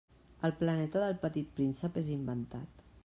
El 0.47 0.53
planeta 0.61 1.03
del 1.03 1.19
Petit 1.25 1.51
Príncep 1.59 2.01
és 2.03 2.11
inventat. 2.17 2.87